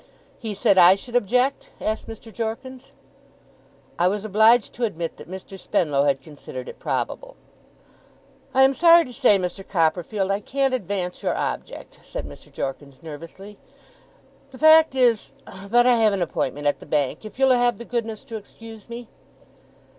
'He 0.39 0.55
said 0.55 0.79
I 0.79 0.95
should 0.95 1.15
object?' 1.15 1.69
asked 1.79 2.07
Mr. 2.07 2.33
Jorkins. 2.33 2.91
I 3.99 4.07
was 4.07 4.25
obliged 4.25 4.73
to 4.73 4.83
admit 4.83 5.17
that 5.17 5.29
Mr. 5.29 5.59
Spenlow 5.59 6.05
had 6.05 6.23
considered 6.23 6.67
it 6.67 6.79
probable. 6.79 7.35
'I 8.55 8.63
am 8.63 8.73
sorry 8.73 9.05
to 9.05 9.13
say, 9.13 9.37
Mr. 9.37 9.63
Copperfield, 9.69 10.31
I 10.31 10.39
can't 10.39 10.73
advance 10.73 11.21
your 11.21 11.35
object,' 11.37 11.99
said 12.03 12.27
Mr. 12.27 12.51
Jorkins, 12.51 13.03
nervously. 13.03 13.59
'The 14.49 14.57
fact 14.57 14.95
is 14.95 15.35
but 15.69 15.85
I 15.85 15.97
have 15.97 16.13
an 16.13 16.23
appointment 16.23 16.65
at 16.65 16.79
the 16.79 16.87
Bank, 16.87 17.23
if 17.23 17.37
you'll 17.37 17.51
have 17.51 17.77
the 17.77 17.85
goodness 17.85 18.23
to 18.23 18.37
excuse 18.37 18.89
me. 18.89 19.07